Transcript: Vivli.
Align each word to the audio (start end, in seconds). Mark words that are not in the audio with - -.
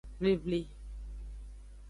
Vivli. 0.21 0.61